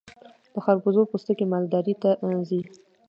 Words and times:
د 0.53 0.55
خربوزې 0.65 1.03
پوستکي 1.11 1.45
مالداري 1.51 1.95
ته 2.01 2.09
ځي. 2.49 2.61